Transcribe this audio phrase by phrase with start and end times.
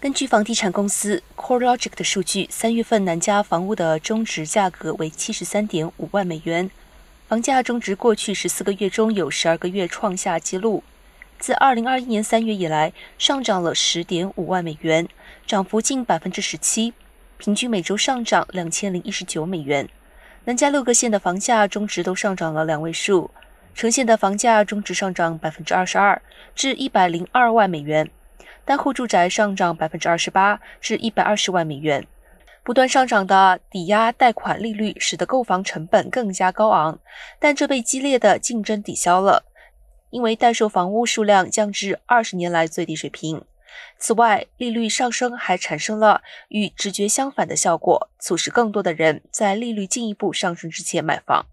[0.00, 6.70] 根据房地产公司 CoreLogic 的数据，三月份南加房屋的中值价格为七十三点五万美元，
[7.28, 10.82] 房价中值过去十四个月中有十二个月创下纪录。
[11.38, 15.06] 自二零二一年三月以来，上涨了十点五万美元，
[15.46, 16.94] 涨幅近百分之十七，
[17.36, 19.86] 平均每周上涨两千零一十九美元。
[20.46, 23.30] 南加六个县的房价中值都上涨了两位数，
[23.74, 26.22] 城县的房价中值上涨百分之二十二，
[26.54, 28.10] 至一百零二万美元。
[28.70, 32.06] 单户住宅上涨百分之二十八，至一百二十万美元。
[32.62, 37.00] 不断上涨的抵押贷款利率使得购房成本更加高昂，
[37.40, 39.42] 但这被激烈的竞争抵消了，
[40.10, 43.44] 因为待售房屋数量降至二十年来最低水平。
[43.98, 51.46] 此外，利率上升还产生了与直觉相反的效果，促使更多的人在利率进一步上升之前买房。